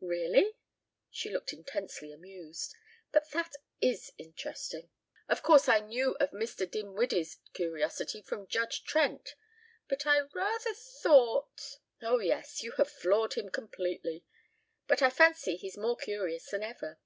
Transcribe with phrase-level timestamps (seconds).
[0.00, 0.56] "Really?"
[1.10, 2.74] She looked intensely amused.
[3.12, 4.88] "But that is interesting.
[5.28, 6.66] Of course I knew of Mr.
[6.66, 9.34] Dinwiddie's curiosity from Judge Trent
[9.86, 11.60] but I rather thought"
[12.02, 14.24] "Oh, yes, you have floored him completely.
[14.86, 16.98] But I fancy he's more curious than ever.